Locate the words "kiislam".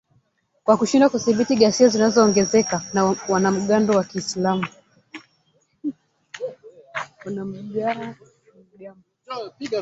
4.09-4.61